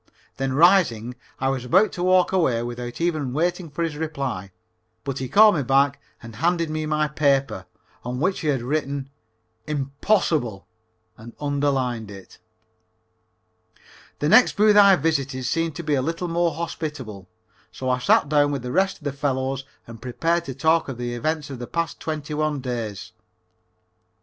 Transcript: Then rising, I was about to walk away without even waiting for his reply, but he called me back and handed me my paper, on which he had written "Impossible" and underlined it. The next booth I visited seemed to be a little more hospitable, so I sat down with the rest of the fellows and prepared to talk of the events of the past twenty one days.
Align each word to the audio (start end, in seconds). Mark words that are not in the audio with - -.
Then 0.37 0.53
rising, 0.53 1.13
I 1.39 1.49
was 1.49 1.63
about 1.63 1.91
to 1.91 2.01
walk 2.01 2.31
away 2.31 2.63
without 2.63 2.99
even 2.99 3.33
waiting 3.33 3.69
for 3.69 3.83
his 3.83 3.95
reply, 3.97 4.51
but 5.03 5.19
he 5.19 5.29
called 5.29 5.53
me 5.53 5.61
back 5.61 6.01
and 6.23 6.37
handed 6.37 6.71
me 6.71 6.87
my 6.87 7.07
paper, 7.07 7.67
on 8.03 8.19
which 8.19 8.39
he 8.39 8.47
had 8.47 8.63
written 8.63 9.11
"Impossible" 9.67 10.65
and 11.17 11.35
underlined 11.39 12.09
it. 12.09 12.39
The 14.17 14.29
next 14.29 14.57
booth 14.57 14.75
I 14.75 14.95
visited 14.95 15.45
seemed 15.45 15.75
to 15.75 15.83
be 15.83 15.93
a 15.93 16.01
little 16.01 16.27
more 16.27 16.55
hospitable, 16.55 17.29
so 17.71 17.87
I 17.87 17.99
sat 17.99 18.27
down 18.27 18.51
with 18.51 18.63
the 18.63 18.71
rest 18.71 18.97
of 18.97 19.03
the 19.03 19.13
fellows 19.13 19.65
and 19.85 20.01
prepared 20.01 20.45
to 20.45 20.55
talk 20.55 20.89
of 20.89 20.97
the 20.97 21.13
events 21.13 21.51
of 21.51 21.59
the 21.59 21.67
past 21.67 21.99
twenty 21.99 22.33
one 22.33 22.59
days. 22.59 23.11